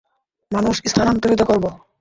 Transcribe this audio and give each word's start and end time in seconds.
মানুষ 0.51 0.75
স্থানান্তরিত 0.85 1.41
করব? 1.49 1.65